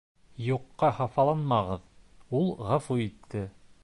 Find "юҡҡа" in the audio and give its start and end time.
0.43-0.87